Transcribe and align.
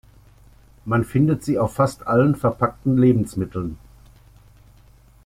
Man 0.83 1.03
findet 1.03 1.43
sie 1.43 1.59
auf 1.59 1.73
fast 1.75 2.07
allen 2.07 2.35
verpackten 2.35 2.97
Lebensmitteln. 2.97 3.77